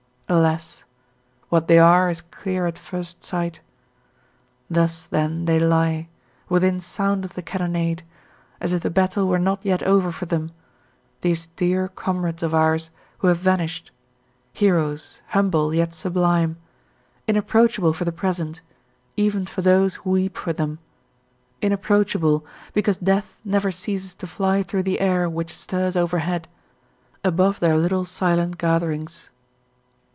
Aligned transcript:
Alas! 0.33 0.85
what 1.49 1.67
they 1.67 1.77
are 1.77 2.09
is 2.09 2.21
clear 2.21 2.65
at 2.65 2.77
first 2.77 3.21
sight. 3.21 3.59
Thus, 4.69 5.05
then, 5.05 5.43
they 5.43 5.59
lie, 5.59 6.07
within 6.47 6.79
sound 6.79 7.25
of 7.25 7.33
the 7.33 7.41
cannonade, 7.41 8.03
as 8.61 8.71
if 8.71 8.81
the 8.81 8.89
battle 8.89 9.27
were 9.27 9.37
not 9.39 9.59
yet 9.65 9.83
over 9.83 10.09
for 10.09 10.25
them, 10.25 10.51
these 11.19 11.47
dear 11.57 11.89
comrades 11.89 12.43
of 12.43 12.53
ours 12.53 12.91
who 13.17 13.27
have 13.27 13.39
vanished, 13.39 13.91
heroes 14.53 15.21
humble 15.31 15.73
yet 15.73 15.93
sublime 15.93 16.55
inapproachable 17.27 17.91
for 17.91 18.05
the 18.05 18.13
present, 18.13 18.61
even 19.17 19.45
for 19.45 19.61
those 19.61 19.95
who 19.95 20.11
weep 20.11 20.37
for 20.37 20.53
them, 20.53 20.79
inapproachable, 21.61 22.45
because 22.71 22.95
death 22.95 23.41
never 23.43 23.69
ceases 23.69 24.15
to 24.15 24.27
fly 24.27 24.63
through 24.63 24.83
the 24.83 25.01
air 25.01 25.29
which 25.29 25.53
stirs 25.53 25.97
overhead, 25.97 26.47
above 27.21 27.59
their 27.59 27.75
little 27.77 28.05
silent 28.05 28.57
gatherings. 28.57 29.29